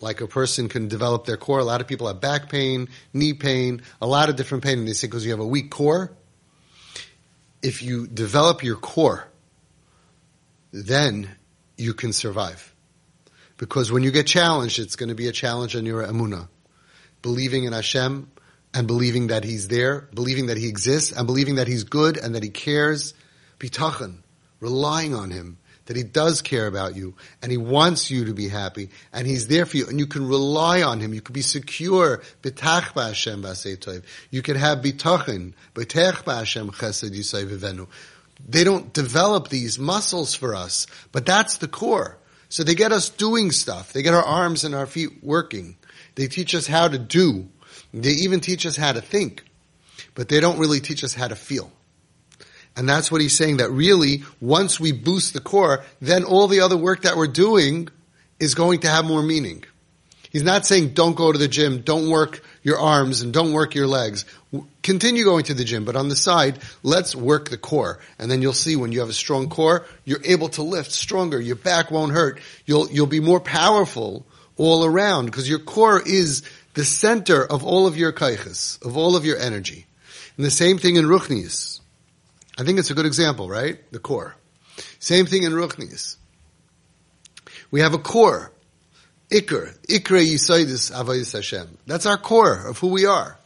Like 0.00 0.20
a 0.20 0.28
person 0.28 0.68
can 0.68 0.88
develop 0.88 1.24
their 1.24 1.36
core. 1.36 1.58
A 1.58 1.64
lot 1.64 1.80
of 1.80 1.88
people 1.88 2.06
have 2.06 2.20
back 2.20 2.48
pain, 2.48 2.88
knee 3.12 3.34
pain, 3.34 3.82
a 4.00 4.06
lot 4.06 4.28
of 4.28 4.36
different 4.36 4.62
pain, 4.62 4.78
and 4.78 4.86
they 4.86 4.92
say 4.92 5.08
because 5.08 5.24
you 5.24 5.32
have 5.32 5.40
a 5.40 5.46
weak 5.46 5.70
core. 5.70 6.12
If 7.62 7.82
you 7.82 8.06
develop 8.06 8.62
your 8.62 8.76
core, 8.76 9.26
then 10.72 11.28
you 11.76 11.94
can 11.94 12.12
survive. 12.12 12.74
Because 13.56 13.90
when 13.90 14.04
you 14.04 14.12
get 14.12 14.26
challenged, 14.26 14.78
it's 14.78 14.94
going 14.94 15.08
to 15.08 15.16
be 15.16 15.26
a 15.26 15.32
challenge 15.32 15.74
on 15.74 15.84
your 15.84 16.04
emunah. 16.04 16.48
Believing 17.22 17.64
in 17.64 17.72
Hashem 17.72 18.30
and 18.72 18.86
believing 18.86 19.28
that 19.28 19.42
He's 19.42 19.66
there, 19.66 20.08
believing 20.14 20.46
that 20.46 20.56
He 20.56 20.68
exists, 20.68 21.10
and 21.10 21.26
believing 21.26 21.56
that 21.56 21.66
He's 21.66 21.82
good 21.82 22.16
and 22.16 22.36
that 22.36 22.44
He 22.44 22.50
cares. 22.50 23.14
Bitachon, 23.58 24.18
relying 24.60 25.14
on 25.14 25.32
Him, 25.32 25.58
that 25.88 25.96
He 25.96 26.04
does 26.04 26.42
care 26.42 26.66
about 26.66 26.94
you, 26.94 27.14
and 27.42 27.50
He 27.50 27.56
wants 27.56 28.10
you 28.10 28.26
to 28.26 28.34
be 28.34 28.48
happy, 28.48 28.90
and 29.12 29.26
He's 29.26 29.48
there 29.48 29.66
for 29.66 29.78
you, 29.78 29.88
and 29.88 29.98
you 29.98 30.06
can 30.06 30.28
rely 30.28 30.82
on 30.82 31.00
Him. 31.00 31.14
You 31.14 31.22
can 31.22 31.32
be 31.32 31.42
secure. 31.42 32.22
You 32.44 32.52
can 32.52 32.62
have 32.62 32.94
bitachon. 34.78 35.54
Bitach 35.74 36.24
ba'Hashem 36.24 36.70
chesed 36.70 37.10
yisay 37.10 37.46
vivenu. 37.46 37.88
They 38.46 38.64
don't 38.64 38.92
develop 38.92 39.48
these 39.48 39.78
muscles 39.78 40.34
for 40.34 40.54
us, 40.54 40.86
but 41.10 41.24
that's 41.26 41.56
the 41.56 41.68
core. 41.68 42.18
So 42.50 42.64
they 42.64 42.74
get 42.74 42.92
us 42.92 43.08
doing 43.08 43.50
stuff. 43.50 43.92
They 43.92 44.02
get 44.02 44.14
our 44.14 44.22
arms 44.22 44.64
and 44.64 44.74
our 44.74 44.86
feet 44.86 45.24
working. 45.24 45.76
They 46.14 46.28
teach 46.28 46.54
us 46.54 46.66
how 46.66 46.88
to 46.88 46.98
do. 46.98 47.48
They 47.94 48.10
even 48.10 48.40
teach 48.40 48.66
us 48.66 48.76
how 48.76 48.92
to 48.92 49.00
think. 49.00 49.44
But 50.14 50.28
they 50.28 50.40
don't 50.40 50.58
really 50.58 50.80
teach 50.80 51.02
us 51.02 51.14
how 51.14 51.28
to 51.28 51.36
feel. 51.36 51.72
And 52.78 52.88
that's 52.88 53.10
what 53.10 53.20
he's 53.20 53.36
saying 53.36 53.56
that 53.56 53.72
really, 53.72 54.22
once 54.40 54.78
we 54.78 54.92
boost 54.92 55.34
the 55.34 55.40
core, 55.40 55.84
then 56.00 56.22
all 56.22 56.46
the 56.46 56.60
other 56.60 56.76
work 56.76 57.02
that 57.02 57.16
we're 57.16 57.26
doing 57.26 57.88
is 58.38 58.54
going 58.54 58.80
to 58.80 58.88
have 58.88 59.04
more 59.04 59.20
meaning. 59.20 59.64
He's 60.30 60.44
not 60.44 60.64
saying 60.64 60.90
don't 60.90 61.16
go 61.16 61.32
to 61.32 61.38
the 61.38 61.48
gym, 61.48 61.80
don't 61.80 62.08
work 62.08 62.40
your 62.62 62.78
arms 62.78 63.22
and 63.22 63.32
don't 63.32 63.52
work 63.52 63.74
your 63.74 63.88
legs. 63.88 64.24
Continue 64.84 65.24
going 65.24 65.42
to 65.46 65.54
the 65.54 65.64
gym, 65.64 65.84
but 65.84 65.96
on 65.96 66.08
the 66.08 66.14
side, 66.14 66.60
let's 66.84 67.16
work 67.16 67.48
the 67.48 67.58
core. 67.58 67.98
And 68.16 68.30
then 68.30 68.42
you'll 68.42 68.52
see 68.52 68.76
when 68.76 68.92
you 68.92 69.00
have 69.00 69.08
a 69.08 69.12
strong 69.14 69.48
core, 69.48 69.84
you're 70.04 70.24
able 70.24 70.50
to 70.50 70.62
lift 70.62 70.92
stronger. 70.92 71.40
Your 71.40 71.56
back 71.56 71.90
won't 71.90 72.12
hurt. 72.12 72.38
You'll, 72.64 72.88
you'll 72.92 73.08
be 73.08 73.18
more 73.18 73.40
powerful 73.40 74.24
all 74.56 74.84
around 74.84 75.26
because 75.26 75.48
your 75.48 75.58
core 75.58 76.00
is 76.00 76.44
the 76.74 76.84
center 76.84 77.44
of 77.44 77.64
all 77.64 77.88
of 77.88 77.96
your 77.96 78.12
kaiches, 78.12 78.80
of 78.86 78.96
all 78.96 79.16
of 79.16 79.24
your 79.24 79.36
energy. 79.38 79.86
And 80.36 80.46
the 80.46 80.52
same 80.52 80.78
thing 80.78 80.94
in 80.94 81.06
Ruchnius. 81.06 81.80
I 82.58 82.64
think 82.64 82.78
it's 82.78 82.90
a 82.90 82.94
good 82.94 83.06
example, 83.06 83.48
right? 83.48 83.78
The 83.92 84.00
core. 84.00 84.34
Same 84.98 85.26
thing 85.26 85.44
in 85.44 85.52
Ruchnius. 85.52 86.16
We 87.70 87.80
have 87.80 87.94
a 87.94 87.98
core 87.98 88.52
Ikr, 89.30 89.78
Ikra 89.86 90.26
Yisaidis 90.26 90.90
Avayis 90.90 91.32
Hashem. 91.32 91.78
That's 91.86 92.06
our 92.06 92.16
core 92.16 92.66
of 92.66 92.78
who 92.78 92.88
we 92.88 93.06
are. 93.06 93.38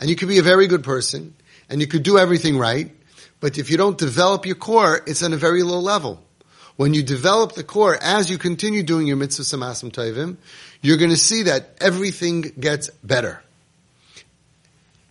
And 0.00 0.08
you 0.08 0.16
could 0.16 0.28
be 0.28 0.38
a 0.38 0.42
very 0.42 0.68
good 0.68 0.84
person, 0.84 1.34
and 1.68 1.80
you 1.80 1.86
could 1.88 2.04
do 2.04 2.18
everything 2.18 2.56
right, 2.56 2.90
but 3.40 3.58
if 3.58 3.70
you 3.70 3.76
don't 3.76 3.98
develop 3.98 4.46
your 4.46 4.54
core, 4.54 5.00
it's 5.06 5.22
on 5.22 5.32
a 5.32 5.36
very 5.36 5.62
low 5.62 5.80
level. 5.80 6.22
When 6.76 6.94
you 6.94 7.02
develop 7.02 7.54
the 7.54 7.64
core, 7.64 7.98
as 8.00 8.30
you 8.30 8.38
continue 8.38 8.84
doing 8.84 9.08
your 9.08 9.16
mitzvah 9.16 9.42
samasim 9.42 9.90
toivim, 9.90 10.36
you're 10.80 10.96
going 10.96 11.10
to 11.10 11.16
see 11.16 11.42
that 11.44 11.76
everything 11.80 12.42
gets 12.42 12.88
better. 13.02 13.42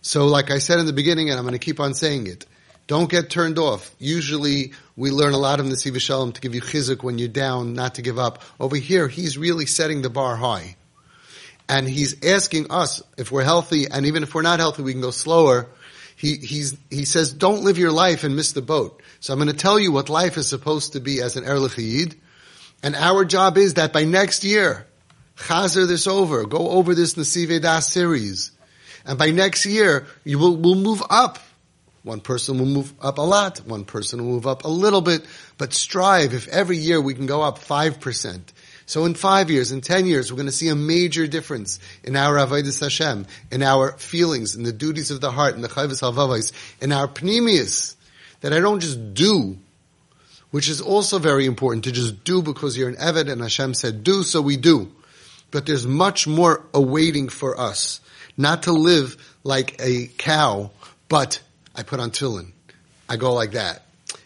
So 0.00 0.26
like 0.26 0.50
I 0.50 0.58
said 0.58 0.78
in 0.78 0.86
the 0.86 0.94
beginning, 0.94 1.28
and 1.28 1.38
I'm 1.38 1.44
going 1.44 1.52
to 1.52 1.58
keep 1.58 1.80
on 1.80 1.92
saying 1.92 2.26
it, 2.26 2.46
don't 2.88 3.10
get 3.10 3.28
turned 3.28 3.58
off. 3.58 3.94
Usually 3.98 4.72
we 4.96 5.10
learn 5.10 5.34
a 5.34 5.38
lot 5.38 5.60
of 5.60 5.66
Nesiv 5.66 6.00
Shalom 6.00 6.32
to 6.32 6.40
give 6.40 6.54
you 6.54 6.62
chizuk 6.62 7.02
when 7.02 7.18
you're 7.18 7.28
down, 7.28 7.74
not 7.74 7.96
to 7.96 8.02
give 8.02 8.18
up. 8.18 8.42
Over 8.58 8.76
here, 8.76 9.06
he's 9.06 9.36
really 9.36 9.66
setting 9.66 10.00
the 10.00 10.08
bar 10.10 10.36
high. 10.36 10.74
And 11.68 11.86
he's 11.86 12.24
asking 12.24 12.72
us, 12.72 13.02
if 13.18 13.30
we're 13.30 13.44
healthy, 13.44 13.88
and 13.90 14.06
even 14.06 14.22
if 14.22 14.34
we're 14.34 14.40
not 14.40 14.58
healthy, 14.58 14.82
we 14.82 14.92
can 14.92 15.02
go 15.02 15.10
slower. 15.10 15.68
He, 16.16 16.36
he's, 16.36 16.78
he 16.88 17.04
says, 17.04 17.30
don't 17.30 17.62
live 17.62 17.76
your 17.76 17.92
life 17.92 18.24
and 18.24 18.34
miss 18.34 18.52
the 18.52 18.62
boat. 18.62 19.02
So 19.20 19.34
I'm 19.34 19.38
going 19.38 19.50
to 19.50 19.56
tell 19.56 19.78
you 19.78 19.92
what 19.92 20.08
life 20.08 20.38
is 20.38 20.48
supposed 20.48 20.94
to 20.94 21.00
be 21.00 21.20
as 21.20 21.36
an 21.36 21.44
Erlich 21.44 21.76
Yid. 21.76 22.16
And 22.82 22.96
our 22.96 23.26
job 23.26 23.58
is 23.58 23.74
that 23.74 23.92
by 23.92 24.04
next 24.04 24.44
year, 24.44 24.86
chazer 25.36 25.86
this 25.86 26.06
over, 26.06 26.46
go 26.46 26.70
over 26.70 26.94
this 26.94 27.16
Nesiv 27.16 27.60
Das 27.60 27.92
series. 27.92 28.50
And 29.04 29.18
by 29.18 29.30
next 29.30 29.66
year, 29.66 30.06
you 30.24 30.38
will, 30.38 30.56
will 30.56 30.74
move 30.74 31.02
up 31.10 31.38
one 32.02 32.20
person 32.20 32.58
will 32.58 32.66
move 32.66 32.92
up 33.00 33.18
a 33.18 33.22
lot, 33.22 33.58
one 33.66 33.84
person 33.84 34.24
will 34.24 34.32
move 34.32 34.46
up 34.46 34.64
a 34.64 34.68
little 34.68 35.00
bit, 35.00 35.26
but 35.56 35.72
strive 35.74 36.34
if 36.34 36.48
every 36.48 36.76
year 36.76 37.00
we 37.00 37.14
can 37.14 37.26
go 37.26 37.42
up 37.42 37.58
5%. 37.58 38.40
So 38.88 39.04
in 39.04 39.12
five 39.12 39.50
years, 39.50 39.70
in 39.70 39.82
ten 39.82 40.06
years, 40.06 40.32
we're 40.32 40.36
going 40.36 40.46
to 40.46 40.52
see 40.52 40.68
a 40.68 40.74
major 40.74 41.26
difference 41.26 41.78
in 42.02 42.16
our 42.16 42.36
Avodah 42.36 42.80
Hashem, 42.80 43.26
in 43.50 43.62
our 43.62 43.92
feelings, 43.98 44.56
in 44.56 44.62
the 44.62 44.72
duties 44.72 45.10
of 45.10 45.20
the 45.20 45.30
heart, 45.30 45.54
in 45.54 45.60
the 45.60 45.68
Chovos 45.68 46.00
HaLevavos, 46.00 46.52
in 46.80 46.90
our 46.90 47.06
Pnimius, 47.06 47.96
that 48.40 48.54
I 48.54 48.60
don't 48.60 48.80
just 48.80 49.12
do, 49.12 49.58
which 50.52 50.70
is 50.70 50.80
also 50.80 51.18
very 51.18 51.44
important 51.44 51.84
to 51.84 51.92
just 51.92 52.24
do 52.24 52.40
because 52.40 52.78
you're 52.78 52.88
an 52.88 52.96
Eved 52.96 53.30
and 53.30 53.42
Hashem 53.42 53.74
said 53.74 54.04
do, 54.04 54.22
so 54.22 54.40
we 54.40 54.56
do. 54.56 54.90
But 55.50 55.66
there's 55.66 55.86
much 55.86 56.26
more 56.26 56.64
awaiting 56.72 57.28
for 57.28 57.60
us. 57.60 58.00
Not 58.38 58.62
to 58.62 58.72
live 58.72 59.18
like 59.44 59.76
a 59.80 60.06
cow, 60.16 60.70
but 61.10 61.42
I 61.78 61.84
put 61.84 62.00
on 62.00 62.10
tefillin. 62.10 62.52
I 63.08 63.16
go 63.16 63.32
like 63.32 63.52
that. 63.52 63.82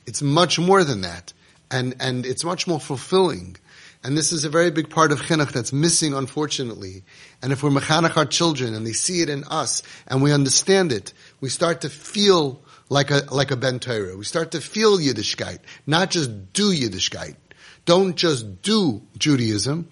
It's 0.06 0.22
much 0.22 0.58
more 0.58 0.82
than 0.84 1.02
that. 1.02 1.34
And, 1.70 1.94
and 2.00 2.24
it's 2.24 2.44
much 2.44 2.66
more 2.66 2.80
fulfilling. 2.80 3.56
And 4.02 4.16
this 4.16 4.32
is 4.32 4.46
a 4.46 4.48
very 4.48 4.70
big 4.70 4.88
part 4.88 5.12
of 5.12 5.20
chinuch 5.20 5.52
that's 5.52 5.72
missing, 5.72 6.14
unfortunately. 6.14 7.04
And 7.42 7.52
if 7.52 7.62
we're 7.62 7.70
mechanech 7.70 8.16
our 8.16 8.24
children 8.24 8.74
and 8.74 8.86
they 8.86 8.94
see 8.94 9.20
it 9.20 9.28
in 9.28 9.44
us 9.44 9.82
and 10.08 10.22
we 10.22 10.32
understand 10.32 10.92
it, 10.92 11.12
we 11.42 11.50
start 11.50 11.82
to 11.82 11.90
feel 11.90 12.62
like 12.88 13.10
a, 13.10 13.22
like 13.30 13.50
a 13.50 13.56
Ben 13.56 13.78
Torah. 13.78 14.16
We 14.16 14.24
start 14.24 14.52
to 14.52 14.60
feel 14.62 14.98
Yiddishkeit, 14.98 15.58
not 15.86 16.10
just 16.10 16.54
do 16.54 16.72
Yiddishkeit. 16.72 17.36
Don't 17.84 18.16
just 18.16 18.62
do 18.62 19.02
Judaism, 19.18 19.88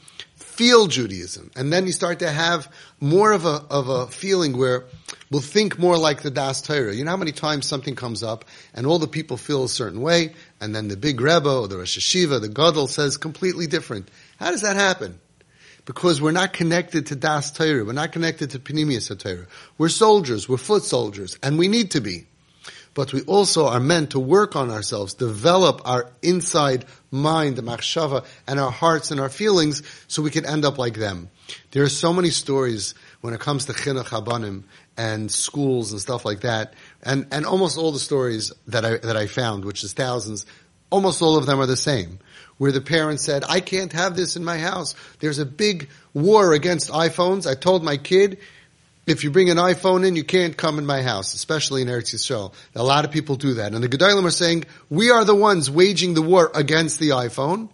feel 0.61 0.89
Judaism. 0.89 1.51
And 1.57 1.73
then 1.73 1.87
you 1.87 1.93
start 1.93 2.19
to 2.19 2.31
have 2.31 2.71
more 3.01 3.33
of 3.33 3.47
a, 3.47 3.65
of 3.71 3.89
a 3.89 4.07
feeling 4.09 4.59
where 4.59 4.85
we'll 5.31 5.41
think 5.41 5.79
more 5.79 5.97
like 5.97 6.21
the 6.21 6.31
Daas 6.31 6.61
Torah. 6.61 6.95
You 6.95 7.03
know 7.03 7.13
how 7.13 7.17
many 7.17 7.33
times 7.33 7.65
something 7.65 7.97
comes 7.97 8.23
up 8.23 8.45
and 8.75 8.87
all 8.87 8.99
the 8.99 9.09
people 9.09 9.39
feel 9.39 9.65
a 9.65 9.71
certain 9.71 10.03
way 10.03 10.35
and 10.61 10.75
then 10.75 10.89
the 10.89 10.99
big 10.99 11.19
Rebbe 11.19 11.51
or 11.51 11.67
the 11.67 11.79
Rosh 11.79 11.97
Yeshiva, 11.97 12.43
the 12.43 12.51
Gadol 12.51 12.89
says 12.89 13.17
completely 13.17 13.69
different. 13.69 14.11
How 14.39 14.51
does 14.51 14.61
that 14.61 14.77
happen? 14.77 15.19
Because 15.87 16.21
we're 16.21 16.31
not 16.31 16.53
connected 16.53 17.07
to 17.07 17.17
Daas 17.17 17.53
Torah. 17.53 17.83
We're 17.83 17.95
not 17.95 18.13
connected 18.13 18.51
to 18.51 18.59
Pnimius 18.59 19.19
Torah. 19.19 19.47
We're 19.79 19.89
soldiers. 19.89 20.47
We're 20.47 20.59
foot 20.59 20.83
soldiers. 20.83 21.39
And 21.43 21.57
we 21.57 21.69
need 21.69 21.93
to 21.93 22.03
be 22.03 22.27
but 22.95 23.13
we 23.13 23.23
also 23.23 23.67
are 23.67 23.81
meant 23.81 24.11
to 24.11 24.21
work 24.21 24.57
on 24.57 24.71
ourselves, 24.71 25.15
develop 25.15 25.81
our 25.85 26.11
inside 26.23 26.85
mind, 27.11 27.57
the 27.57 27.63
machshava, 27.63 28.25
and 28.47 28.59
our 28.59 28.71
hearts 28.71 29.11
and 29.11 29.21
our 29.21 29.29
feelings 29.29 29.83
so 30.09 30.23
we 30.23 30.31
can 30.31 30.45
end 30.47 30.65
up 30.65 30.79
like 30.79 30.95
them. 30.95 31.31
There 31.71 31.83
are 31.83 31.89
so 31.89 32.13
many 32.13 32.31
stories 32.31 32.95
when 33.21 33.35
it 33.35 33.41
comes 33.41 33.67
to 33.67 33.73
chinuch 33.73 34.07
habanim 34.07 34.65
and 34.97 35.31
schools 35.31 35.93
and 35.93 36.01
stuff 36.01 36.25
like 36.25 36.41
that, 36.41 36.75
and, 37.03 37.27
and 37.31 37.47
almost 37.47 37.79
all 37.79 37.93
the 37.93 37.99
stories 37.99 38.53
that 38.67 38.85
I, 38.85 38.97
that 38.99 39.17
I 39.17 39.27
found, 39.27 39.65
which 39.65 39.85
is 39.85 39.93
thousands, 39.93 40.45
almost 40.91 41.23
all 41.23 41.37
of 41.37 41.47
them 41.47 41.61
are 41.61 41.67
the 41.67 41.77
same. 41.77 42.19
Where 42.59 42.73
the 42.73 42.83
parents 42.83 43.25
said, 43.25 43.43
I 43.49 43.61
can't 43.61 43.93
have 43.95 44.17
this 44.17 44.37
in 44.37 44.45
my 44.45 44.59
house. 44.59 44.95
There's 45.21 45.39
a 45.39 45.47
big 45.47 45.89
war 46.13 46.53
against 46.53 46.91
iPhones. 46.91 47.51
I 47.51 47.55
told 47.55 47.83
my 47.83 47.97
kid, 47.97 48.39
if 49.11 49.25
you 49.25 49.31
bring 49.31 49.51
an 49.51 49.57
iPhone 49.57 50.07
in, 50.07 50.17
you 50.17 50.25
can't 50.25 50.57
come 50.57 50.79
in 50.79 50.87
my 50.87 51.03
house, 51.03 51.35
especially 51.35 51.83
in 51.83 51.89
Eretz 51.89 52.15
Yisrael. 52.15 52.55
A 52.75 52.83
lot 52.83 53.05
of 53.05 53.11
people 53.11 53.37
do 53.37 53.55
that. 53.55 53.75
And 53.75 53.83
the 53.83 53.89
Gedolim 53.89 54.25
are 54.25 54.31
saying, 54.31 54.65
we 54.89 55.11
are 55.11 55.25
the 55.25 55.35
ones 55.35 55.71
waging 55.71 56.15
the 56.15 56.23
war 56.23 56.51
against 56.55 57.01
the 57.01 57.11
iPhone 57.11 57.69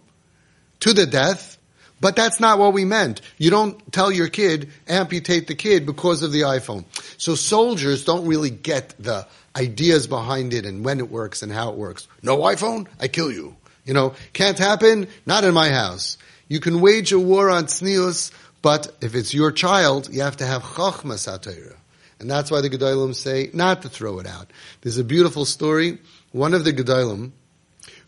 to 0.81 0.93
the 0.93 1.05
death, 1.05 1.57
but 2.01 2.15
that's 2.15 2.39
not 2.39 2.59
what 2.59 2.73
we 2.73 2.85
meant. 2.85 3.21
You 3.37 3.49
don't 3.49 3.91
tell 3.91 4.11
your 4.11 4.27
kid, 4.27 4.69
amputate 4.87 5.47
the 5.47 5.55
kid 5.55 5.85
because 5.85 6.23
of 6.23 6.31
the 6.31 6.41
iPhone. 6.41 6.85
So 7.17 7.35
soldiers 7.35 8.03
don't 8.03 8.27
really 8.27 8.49
get 8.49 8.95
the 8.99 9.27
ideas 9.55 10.07
behind 10.07 10.53
it 10.53 10.65
and 10.65 10.83
when 10.83 10.99
it 10.99 11.09
works 11.09 11.41
and 11.41 11.51
how 11.51 11.69
it 11.69 11.77
works. 11.77 12.07
No 12.21 12.37
iPhone? 12.39 12.87
I 12.99 13.07
kill 13.07 13.31
you. 13.31 13.55
You 13.85 13.93
know, 13.93 14.15
can't 14.33 14.59
happen? 14.59 15.07
Not 15.25 15.43
in 15.43 15.53
my 15.53 15.69
house. 15.69 16.17
You 16.49 16.59
can 16.59 16.81
wage 16.81 17.11
a 17.11 17.19
war 17.19 17.49
on 17.49 17.65
tznius 17.65 18.31
but 18.67 18.97
if 18.99 19.15
it's 19.15 19.33
your 19.33 19.53
child, 19.53 20.09
you 20.13 20.23
have 20.23 20.35
to 20.35 20.45
have 20.45 20.61
chachma 20.61 21.13
satayra. 21.13 21.77
And 22.19 22.29
that's 22.29 22.51
why 22.51 22.59
the 22.59 22.69
Gedolim 22.69 23.15
say 23.15 23.49
not 23.53 23.83
to 23.83 23.89
throw 23.89 24.19
it 24.19 24.27
out. 24.27 24.51
There's 24.81 24.97
a 24.97 25.05
beautiful 25.05 25.45
story. 25.45 25.99
One 26.33 26.53
of 26.53 26.65
the 26.65 26.73
Gedolim 26.73 27.31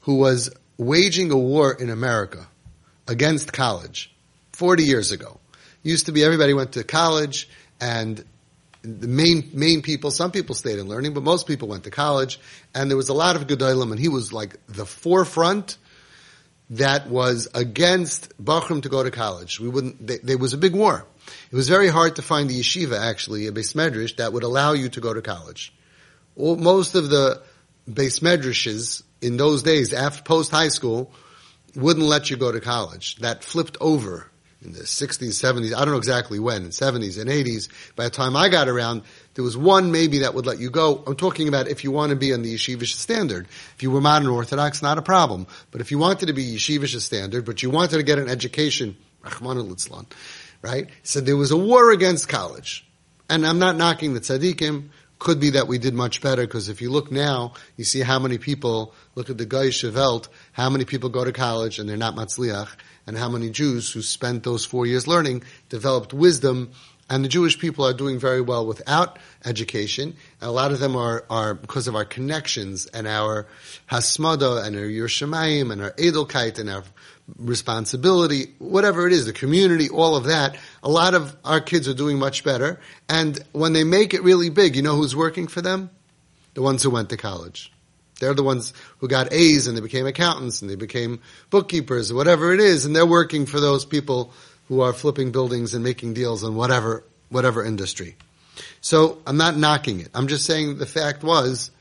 who 0.01 0.15
was 0.15 0.49
waging 0.75 1.31
a 1.31 1.37
war 1.37 1.71
in 1.71 1.89
America 1.89 2.45
against 3.07 3.53
college 3.53 4.13
40 4.51 4.83
years 4.83 5.13
ago. 5.13 5.39
Used 5.81 6.07
to 6.07 6.11
be 6.11 6.25
everybody 6.25 6.53
went 6.53 6.73
to 6.73 6.83
college 6.83 7.47
and 7.79 8.21
the 8.81 9.07
main 9.07 9.49
main 9.53 9.81
people, 9.81 10.11
some 10.11 10.31
people 10.31 10.55
stayed 10.55 10.77
in 10.77 10.89
learning, 10.89 11.13
but 11.13 11.23
most 11.23 11.47
people 11.47 11.69
went 11.69 11.85
to 11.85 11.89
college, 11.89 12.37
and 12.75 12.91
there 12.91 12.97
was 12.97 13.07
a 13.07 13.13
lot 13.13 13.37
of 13.37 13.47
gedolim, 13.47 13.91
and 13.91 13.99
he 13.99 14.09
was 14.09 14.33
like 14.33 14.57
the 14.67 14.85
forefront 14.85 15.77
that 16.71 17.07
was 17.07 17.47
against 17.53 18.37
Bachram 18.43 18.83
to 18.83 18.89
go 18.89 19.03
to 19.03 19.11
college. 19.11 19.59
We 19.59 19.69
wouldn't. 19.69 20.05
They, 20.05 20.17
there 20.17 20.37
was 20.37 20.53
a 20.53 20.57
big 20.57 20.75
war. 20.75 21.05
It 21.51 21.55
was 21.55 21.69
very 21.69 21.87
hard 21.87 22.15
to 22.17 22.21
find 22.21 22.49
the 22.49 22.59
yeshiva, 22.59 22.99
actually, 22.99 23.47
a 23.47 23.51
beis 23.51 23.75
medrash 23.75 24.15
that 24.17 24.33
would 24.33 24.43
allow 24.43 24.73
you 24.73 24.89
to 24.89 25.01
go 25.01 25.13
to 25.13 25.21
college. 25.21 25.73
Well, 26.35 26.55
most 26.55 26.95
of 26.95 27.09
the 27.09 27.41
beis 27.89 28.21
medrashes 28.21 29.03
in 29.21 29.37
those 29.37 29.63
days, 29.63 29.93
after 29.93 30.23
post 30.23 30.51
high 30.51 30.69
school, 30.69 31.11
wouldn't 31.75 32.05
let 32.05 32.29
you 32.29 32.37
go 32.37 32.51
to 32.51 32.59
college. 32.59 33.17
That 33.17 33.43
flipped 33.43 33.77
over 33.81 34.29
in 34.61 34.73
the 34.73 34.79
60s, 34.79 35.29
70s, 35.29 35.73
I 35.73 35.79
don't 35.79 35.91
know 35.91 35.97
exactly 35.97 36.37
when, 36.37 36.63
in 36.63 36.69
70s 36.69 37.19
and 37.19 37.29
80s. 37.29 37.69
By 37.95 38.03
the 38.03 38.09
time 38.09 38.35
I 38.35 38.49
got 38.49 38.67
around, 38.67 39.03
there 39.35 39.43
was 39.43 39.55
one 39.55 39.91
maybe 39.91 40.19
that 40.19 40.33
would 40.33 40.45
let 40.45 40.59
you 40.59 40.69
go. 40.69 41.01
I'm 41.07 41.15
talking 41.15 41.47
about 41.47 41.69
if 41.69 41.85
you 41.85 41.91
want 41.91 42.09
to 42.09 42.17
be 42.17 42.33
on 42.33 42.41
the 42.41 42.53
yeshivish 42.53 42.93
standard. 42.95 43.47
If 43.75 43.83
you 43.83 43.89
were 43.89 44.01
modern 44.01 44.27
Orthodox, 44.27 44.81
not 44.81 44.97
a 44.97 45.01
problem. 45.01 45.47
But 45.71 45.79
if 45.79 45.91
you 45.91 45.97
wanted 45.97 46.25
to 46.25 46.33
be 46.33 46.55
yeshivish 46.55 46.99
standard, 46.99 47.45
but 47.45 47.63
you 47.63 47.69
wanted 47.69 47.97
to 47.97 48.03
get 48.03 48.19
an 48.19 48.27
education, 48.27 48.97
Rahman 49.23 49.57
al 49.57 50.05
right? 50.61 50.89
So 51.03 51.21
there 51.21 51.37
was 51.37 51.51
a 51.51 51.57
war 51.57 51.91
against 51.91 52.27
college. 52.27 52.85
And 53.29 53.45
I'm 53.47 53.59
not 53.59 53.77
knocking 53.77 54.13
the 54.13 54.19
tzaddikim. 54.19 54.89
Could 55.19 55.41
be 55.41 55.49
that 55.51 55.67
we 55.67 55.77
did 55.77 55.93
much 55.93 56.21
better 56.21 56.43
because 56.43 56.69
if 56.69 56.81
you 56.81 56.89
look 56.89 57.11
now, 57.11 57.53
you 57.75 57.83
see 57.83 57.99
how 57.99 58.19
many 58.19 58.37
people, 58.37 58.93
look 59.15 59.29
at 59.29 59.37
the 59.37 59.91
Welt, 59.93 60.29
how 60.53 60.69
many 60.69 60.85
people 60.85 61.09
go 61.09 61.25
to 61.25 61.33
college 61.33 61.77
and 61.77 61.89
they're 61.89 61.97
not 61.97 62.15
matzliach 62.15 62.69
and 63.09 63.17
how 63.17 63.27
many 63.27 63.49
Jews 63.49 63.91
who 63.91 64.03
spent 64.03 64.43
those 64.43 64.63
four 64.63 64.85
years 64.85 65.07
learning 65.07 65.43
developed 65.67 66.13
wisdom 66.13 66.69
and 67.09 67.25
the 67.25 67.27
Jewish 67.27 67.57
people 67.57 67.87
are 67.87 67.93
doing 67.93 68.19
very 68.19 68.39
well 68.39 68.67
without 68.67 69.17
education. 69.43 70.15
And 70.39 70.47
a 70.47 70.51
lot 70.51 70.71
of 70.71 70.79
them 70.79 70.95
are, 70.95 71.25
are 71.27 71.55
because 71.55 71.87
of 71.87 71.95
our 71.95 72.05
connections 72.05 72.85
and 72.85 73.07
our 73.07 73.47
hasmada 73.89 74.63
and 74.63 74.75
our 74.75 74.83
yiras 74.83 75.17
shamayim 75.17 75.71
and 75.71 75.81
our 75.81 75.91
edelkeit 75.93 76.59
and 76.59 76.69
our 76.69 76.83
responsibility, 77.39 78.53
whatever 78.59 79.07
it 79.07 79.13
is, 79.13 79.25
the 79.25 79.33
community, 79.33 79.89
all 79.89 80.15
of 80.15 80.25
that. 80.25 80.55
A 80.83 80.89
lot 80.89 81.15
of 81.15 81.35
our 81.43 81.61
kids 81.61 81.87
are 81.87 81.95
doing 81.95 82.19
much 82.19 82.43
better. 82.43 82.79
And 83.09 83.43
when 83.53 83.73
they 83.73 83.83
make 83.83 84.13
it 84.13 84.21
really 84.21 84.51
big, 84.51 84.75
you 84.75 84.83
know 84.83 84.95
who's 84.95 85.15
working 85.15 85.47
for 85.47 85.61
them? 85.63 85.89
The 86.53 86.61
ones 86.61 86.83
who 86.83 86.91
went 86.91 87.09
to 87.09 87.17
college. 87.17 87.71
They're 88.19 88.33
the 88.33 88.43
ones 88.43 88.73
who 88.99 89.07
got 89.07 89.33
A's 89.33 89.67
and 89.67 89.75
they 89.75 89.81
became 89.81 90.05
accountants 90.05 90.61
and 90.61 90.69
they 90.69 90.75
became 90.75 91.21
bookkeepers, 91.49 92.11
or 92.11 92.15
whatever 92.15 92.53
it 92.53 92.59
is, 92.59 92.85
and 92.85 92.95
they're 92.95 93.05
working 93.05 93.45
for 93.45 93.59
those 93.59 93.85
people 93.85 94.31
who 94.67 94.81
are 94.81 94.93
flipping 94.93 95.31
buildings 95.31 95.73
and 95.73 95.83
making 95.83 96.13
deals 96.13 96.43
in 96.43 96.55
whatever 96.55 97.03
whatever 97.29 97.63
industry. 97.63 98.15
So 98.81 99.19
I'm 99.25 99.37
not 99.37 99.57
knocking 99.57 99.99
it. 99.99 100.09
I'm 100.13 100.27
just 100.27 100.45
saying 100.45 100.77
the 100.77 100.85
fact 100.85 101.23
was 101.23 101.71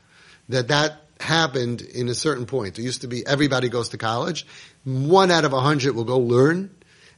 that 0.49 0.67
that 0.69 1.01
happened 1.19 1.81
in 1.81 2.07
a 2.07 2.13
certain 2.13 2.45
point. 2.45 2.79
It 2.79 2.83
used 2.83 3.01
to 3.01 3.07
be 3.07 3.25
everybody 3.25 3.69
goes 3.69 3.89
to 3.89 3.97
college, 3.97 4.45
one 4.83 5.31
out 5.31 5.45
of 5.45 5.53
a 5.53 5.59
hundred 5.59 5.95
will 5.95 6.03
go 6.03 6.19
learn, 6.19 6.69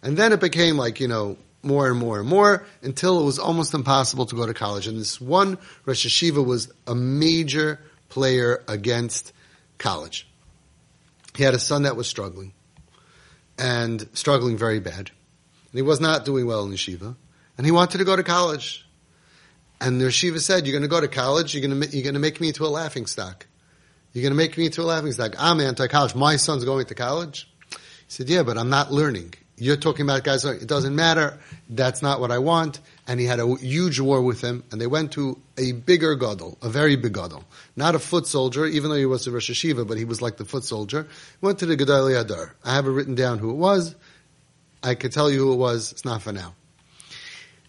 and 0.02 0.18
then 0.18 0.34
it 0.34 0.40
became 0.40 0.78
like 0.78 1.00
you 1.00 1.08
know 1.08 1.38
more 1.64 1.88
and 1.88 2.00
more 2.00 2.20
and 2.20 2.28
more 2.28 2.66
until 2.82 3.22
it 3.22 3.24
was 3.24 3.38
almost 3.38 3.74
impossible 3.74 4.26
to 4.26 4.36
go 4.36 4.46
to 4.46 4.54
college. 4.54 4.88
And 4.88 5.00
this 5.00 5.22
one 5.22 5.58
Rosh 5.86 6.06
Yeshiva 6.06 6.44
was 6.44 6.72
a 6.88 6.96
major 6.96 7.80
player 8.12 8.64
against 8.68 9.34
college. 9.80 10.28
He 11.36 11.44
had 11.44 11.56
a 11.56 11.60
son 11.60 11.84
that 11.84 11.96
was 11.96 12.08
struggling 12.08 12.54
and 13.58 14.08
struggling 14.14 14.58
very 14.58 14.80
bad. 14.80 15.10
And 15.72 15.74
he 15.74 15.82
was 15.82 16.00
not 16.00 16.26
doing 16.26 16.46
well 16.46 16.64
in 16.66 16.72
yeshiva. 16.72 17.16
And 17.58 17.66
he 17.66 17.72
wanted 17.72 17.98
to 17.98 18.06
go 18.06 18.16
to 18.16 18.24
college. 18.24 18.86
And 19.80 20.00
the 20.00 20.06
yeshiva 20.06 20.40
said, 20.40 20.68
you're 20.68 20.78
going 20.78 20.84
to 20.84 20.88
go 20.88 21.02
to 21.02 21.08
college, 21.08 21.56
you're 21.56 21.68
going 21.68 21.82
to, 21.82 21.88
you're 21.90 22.04
going 22.04 22.14
to 22.14 22.20
make 22.20 22.40
me 22.40 22.50
into 22.50 22.66
a 22.66 22.68
laughing 22.68 23.08
stock. 23.08 23.48
You're 24.14 24.22
going 24.22 24.34
to 24.34 24.38
make 24.38 24.58
me 24.58 24.66
into 24.66 24.82
a 24.82 24.84
laughing 24.84 25.14
stock. 25.14 25.34
I'm 25.40 25.60
anti-college. 25.62 26.14
My 26.14 26.36
son's 26.36 26.66
going 26.66 26.86
to 26.86 26.96
college. 26.96 27.50
He 27.72 27.78
said, 28.10 28.30
yeah, 28.30 28.44
but 28.44 28.58
I'm 28.58 28.70
not 28.70 28.92
learning. 28.92 29.34
You're 29.62 29.78
talking 29.78 30.08
about 30.08 30.24
guys, 30.24 30.44
it 30.44 30.66
doesn't 30.66 30.96
matter. 30.96 31.38
That's 31.70 32.02
not 32.02 32.20
what 32.20 32.32
I 32.32 32.40
want. 32.40 32.80
And 33.08 33.20
he 33.20 33.28
had 33.28 33.40
a 33.40 33.56
huge 33.58 34.00
war 34.00 34.20
with 34.20 34.42
him, 34.42 34.64
and 34.72 34.82
they 34.82 34.88
went 34.88 35.12
to 35.12 35.38
a 35.56 35.74
bigger 35.74 36.16
gadol, 36.16 36.58
a 36.64 36.70
very 36.70 36.96
big 36.96 37.14
gadol. 37.14 37.44
Not 37.76 37.94
a 37.94 38.00
foot 38.00 38.26
soldier, 38.26 38.66
even 38.66 38.90
though 38.90 38.98
he 38.98 39.06
was 39.06 39.28
a 39.28 39.32
Rosh 39.32 39.52
Yeshiva, 39.52 39.88
but 39.88 40.00
he 40.00 40.04
was 40.04 40.20
like 40.20 40.38
the 40.38 40.46
foot 40.46 40.64
soldier. 40.64 41.08
Went 41.42 41.60
to 41.60 41.68
the 41.68 41.78
Gedolei 41.78 42.24
Hadar. 42.24 42.54
I 42.66 42.74
have 42.74 42.88
it 42.88 42.90
written 42.90 43.14
down 43.14 43.38
who 43.38 43.52
it 43.52 43.58
was. 43.58 43.94
I 44.82 44.96
could 44.96 45.12
tell 45.12 45.30
you 45.30 45.38
who 45.38 45.54
it 45.54 45.58
was. 45.58 45.92
It's 45.92 46.06
not 46.06 46.24
for 46.24 46.32
now. 46.34 46.56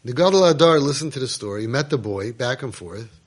The 0.03 0.15
Gadol 0.15 0.41
Hadar 0.41 0.81
listened 0.81 1.13
to 1.13 1.21
the 1.21 1.29
story, 1.29 1.67
met 1.67 1.91
the 1.91 1.99
boy 1.99 2.33
back 2.33 2.63
and 2.63 2.75
forth. 2.75 3.21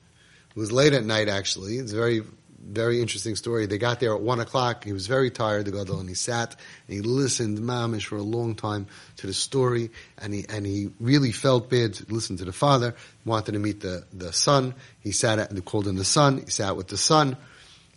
It 0.50 0.56
was 0.56 0.72
late 0.72 0.92
at 0.92 1.04
night, 1.04 1.28
actually. 1.28 1.76
It's 1.76 1.92
very 1.92 2.22
very 2.68 3.00
interesting 3.00 3.36
story. 3.36 3.66
They 3.66 3.78
got 3.78 4.00
there 4.00 4.14
at 4.14 4.20
one 4.20 4.40
o'clock. 4.40 4.84
He 4.84 4.92
was 4.92 5.06
very 5.06 5.30
tired, 5.30 5.66
the 5.66 5.70
gadol, 5.70 6.00
and 6.00 6.08
he 6.08 6.14
sat 6.14 6.56
and 6.86 6.96
he 6.96 7.00
listened, 7.00 7.58
mamish, 7.58 8.06
for 8.06 8.16
a 8.16 8.22
long 8.22 8.54
time 8.54 8.86
to 9.16 9.26
the 9.26 9.34
story, 9.34 9.90
and 10.18 10.34
he 10.34 10.44
and 10.48 10.66
he 10.66 10.90
really 11.00 11.32
felt 11.32 11.70
bad. 11.70 11.94
To 11.94 12.06
listen 12.08 12.36
to 12.38 12.44
the 12.44 12.52
father, 12.52 12.94
wanted 13.24 13.52
to 13.52 13.58
meet 13.58 13.80
the 13.80 14.04
the 14.12 14.32
son. 14.32 14.74
He 15.00 15.12
sat 15.12 15.38
at, 15.38 15.50
they 15.50 15.60
called 15.60 15.86
in 15.86 15.96
the 15.96 16.04
son. 16.04 16.38
He 16.38 16.50
sat 16.50 16.76
with 16.76 16.88
the 16.88 16.98
son. 16.98 17.36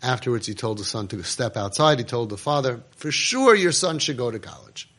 Afterwards, 0.01 0.47
he 0.47 0.53
told 0.53 0.77
the 0.77 0.85
son 0.85 1.07
to 1.09 1.23
step 1.23 1.57
outside. 1.57 1.99
He 1.99 2.05
told 2.05 2.29
the 2.29 2.37
father, 2.37 2.81
"For 2.95 3.11
sure, 3.11 3.55
your 3.55 3.73
son 3.73 3.99
should 3.99 4.17
go 4.17 4.31
to 4.31 4.39
college." 4.39 4.89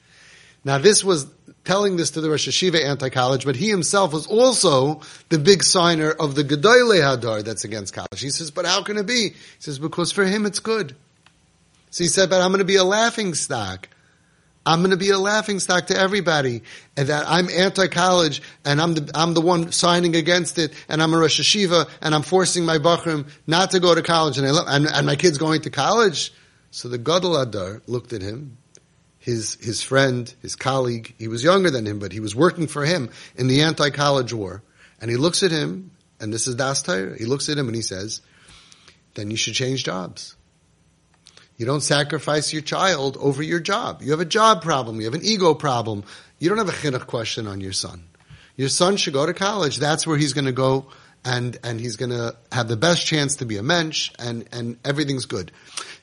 Now, 0.63 0.77
this 0.77 1.03
was 1.03 1.27
telling 1.65 1.97
this 1.97 2.13
to 2.13 2.21
the 2.21 2.31
Rosh 2.31 2.49
Yeshiva 2.49 2.83
anti-college, 2.85 3.45
but 3.45 3.57
he 3.57 3.69
himself 3.69 4.13
was 4.13 4.27
also 4.27 5.01
the 5.29 5.39
big 5.39 5.63
signer 5.63 6.11
of 6.11 6.35
the 6.35 6.45
Gedolei 6.45 7.01
Hadar 7.01 7.45
that's 7.45 7.65
against 7.65 7.95
college. 7.95 8.21
He 8.21 8.31
says, 8.31 8.51
but 8.51 8.67
how 8.67 8.83
can 8.83 8.97
it 8.97 9.07
be? 9.07 9.31
He 9.31 9.37
says, 9.59 9.79
because 9.79 10.13
for 10.13 10.25
him 10.25 10.47
it's 10.47 10.59
good. 10.59 10.95
So 11.91 12.05
he 12.05 12.09
said, 12.09 12.31
but 12.31 12.41
I'm 12.41 12.51
going 12.51 12.61
to 12.61 12.65
be 12.65 12.77
a 12.77 12.85
laughing 12.85 13.35
stock. 13.35 13.89
I'm 14.65 14.81
going 14.81 14.91
to 14.91 14.97
be 14.97 15.11
a 15.11 15.19
laughing 15.19 15.59
stock 15.59 15.87
to 15.87 15.97
everybody, 15.97 16.63
and 16.97 17.09
that 17.09 17.25
I'm 17.27 17.49
anti-college, 17.49 18.43
and 18.65 18.81
I'm 18.81 18.93
the 18.93 19.11
I'm 19.15 19.33
the 19.33 19.41
one 19.41 19.73
signing 19.73 20.15
against 20.15 20.59
it, 20.59 20.75
and 20.87 21.03
I'm 21.03 21.15
a 21.15 21.19
Rosh 21.19 21.41
Yeshiva, 21.41 21.89
and 22.03 22.15
I'm 22.15 22.23
forcing 22.23 22.67
my 22.67 22.77
bachrim 22.77 23.27
not 23.47 23.71
to 23.71 23.81
go 23.81 23.95
to 23.95 24.03
college, 24.03 24.37
and 24.37 24.47
I 24.47 24.51
love, 24.51 24.67
and, 24.69 24.87
and 24.87 25.07
my 25.07 25.17
kid's 25.17 25.39
going 25.39 25.63
to 25.63 25.71
college. 25.71 26.33
So 26.71 26.89
the 26.89 26.99
Gadol 26.99 27.33
Hadar 27.33 27.81
looked 27.87 28.13
at 28.13 28.21
him 28.21 28.59
his 29.31 29.55
his 29.61 29.83
friend, 29.83 30.33
his 30.43 30.57
colleague. 30.57 31.15
He 31.19 31.29
was 31.29 31.43
younger 31.43 31.71
than 31.71 31.87
him, 31.87 31.99
but 31.99 32.13
he 32.13 32.21
was 32.21 32.35
working 32.35 32.67
for 32.67 32.85
him 32.85 33.11
in 33.37 33.47
the 33.47 33.63
anti-college 33.63 34.33
war. 34.33 34.63
And 35.01 35.11
he 35.11 35.17
looks 35.17 35.43
at 35.43 35.51
him, 35.51 35.93
and 36.21 36.33
this 36.33 36.47
is 36.47 36.55
Das. 36.57 36.85
He 36.85 37.25
looks 37.25 37.49
at 37.49 37.57
him 37.57 37.67
and 37.69 37.77
he 37.77 37.83
says, 37.83 38.21
"Then 39.15 39.31
you 39.31 39.37
should 39.37 39.55
change 39.55 39.85
jobs. 39.85 40.37
You 41.57 41.67
don't 41.67 41.83
sacrifice 41.83 42.53
your 42.53 42.63
child 42.63 43.17
over 43.21 43.43
your 43.43 43.61
job. 43.61 44.03
You 44.03 44.11
have 44.13 44.21
a 44.21 44.25
job 44.25 44.63
problem. 44.63 44.99
You 44.99 45.05
have 45.07 45.15
an 45.15 45.25
ego 45.25 45.55
problem. 45.55 46.05
You 46.39 46.49
don't 46.49 46.59
have 46.59 46.69
a 46.69 46.73
chinuch 46.73 47.07
question 47.07 47.47
on 47.47 47.61
your 47.61 47.73
son. 47.73 48.05
Your 48.57 48.69
son 48.69 48.97
should 48.97 49.15
go 49.15 49.27
to 49.27 49.35
college. 49.35 49.79
That's 49.79 50.07
where 50.07 50.19
he's 50.19 50.33
going 50.33 50.47
to 50.47 50.53
go." 50.53 50.87
And, 51.23 51.59
and 51.63 51.79
he's 51.79 51.97
gonna 51.97 52.33
have 52.51 52.69
the 52.69 52.77
best 52.77 53.07
chance 53.07 53.37
to 53.37 53.45
be 53.45 53.59
a 53.59 53.63
mensch 53.63 54.11
and, 54.19 54.49
and 54.53 54.79
everything's 54.85 55.27
good. 55.27 55.53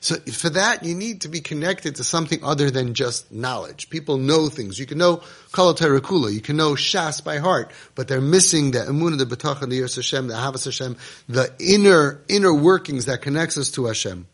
So 0.00 0.14
for 0.16 0.50
that, 0.50 0.84
you 0.84 0.94
need 0.94 1.22
to 1.22 1.28
be 1.28 1.40
connected 1.40 1.96
to 1.96 2.04
something 2.04 2.44
other 2.44 2.70
than 2.70 2.94
just 2.94 3.32
knowledge. 3.32 3.90
People 3.90 4.16
know 4.18 4.48
things. 4.48 4.78
You 4.78 4.86
can 4.86 4.98
know 4.98 5.22
Kala 5.50 5.74
Kula, 5.74 6.32
you 6.32 6.40
can 6.40 6.56
know 6.56 6.72
Shas 6.72 7.22
by 7.24 7.38
heart, 7.38 7.72
but 7.96 8.06
they're 8.06 8.20
missing 8.20 8.70
the 8.70 8.80
Emunah, 8.80 9.18
the 9.18 9.26
B'tachon, 9.26 9.70
the 9.70 9.80
Yiras 9.80 9.96
Hashem, 9.96 10.28
the 10.28 10.34
Havas 10.34 10.66
Hashem, 10.66 10.96
the 11.28 11.52
inner, 11.58 12.22
inner 12.28 12.54
workings 12.54 13.06
that 13.06 13.22
connects 13.22 13.58
us 13.58 13.72
to 13.72 13.86
Hashem. 13.86 14.28